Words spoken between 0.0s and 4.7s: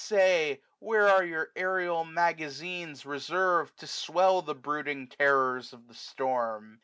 say, Where your aerial magazines reservM, To swell the